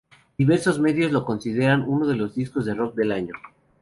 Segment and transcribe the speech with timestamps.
[0.39, 3.35] Diversos medios lo consideran uno de los discos de rock del año.